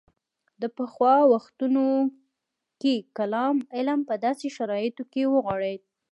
[0.61, 1.85] د پخوا وختونو
[2.81, 5.81] کې کلام علم په داسې شرایطو کې وغوړېد.